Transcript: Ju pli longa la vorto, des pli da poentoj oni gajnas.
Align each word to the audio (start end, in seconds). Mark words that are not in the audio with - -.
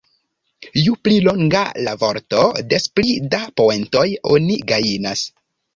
Ju 0.85 0.95
pli 1.07 1.17
longa 1.25 1.61
la 1.89 1.95
vorto, 2.05 2.41
des 2.73 2.91
pli 2.97 3.15
da 3.35 3.45
poentoj 3.63 4.09
oni 4.35 4.63
gajnas. 4.75 5.29